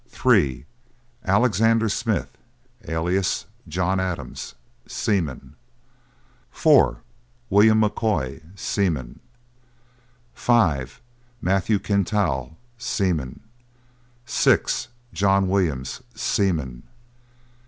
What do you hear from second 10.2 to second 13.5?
5. MATTHEW QUINTAL, Seaman.